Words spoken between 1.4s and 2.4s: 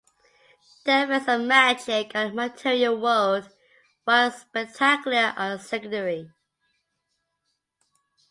magic on the